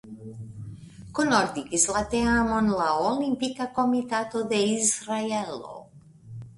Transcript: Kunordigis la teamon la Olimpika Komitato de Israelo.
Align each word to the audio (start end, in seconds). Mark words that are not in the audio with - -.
Kunordigis 1.19 1.85
la 1.97 2.01
teamon 2.15 2.73
la 2.81 2.89
Olimpika 3.13 3.71
Komitato 3.79 4.45
de 4.55 4.67
Israelo. 4.75 5.81